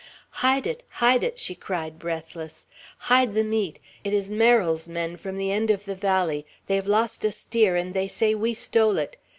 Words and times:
"Hide 0.41 0.65
it! 0.65 0.81
hide 0.93 1.21
it!" 1.23 1.39
she 1.39 1.53
cried, 1.53 1.99
breathless; 1.99 2.65
"hide 3.05 3.35
the 3.35 3.43
meat! 3.43 3.79
It 4.03 4.13
is 4.13 4.31
Merrill's 4.31 4.89
men, 4.89 5.15
from 5.15 5.37
the 5.37 5.51
end 5.51 5.69
of 5.69 5.85
the 5.85 5.93
valley. 5.93 6.43
They 6.65 6.73
have 6.73 6.87
lost 6.87 7.23
a 7.23 7.31
steer, 7.31 7.75
and 7.75 7.93
they 7.93 8.07
say 8.07 8.33
we 8.33 8.55
stole 8.55 8.97
it. 8.97 9.17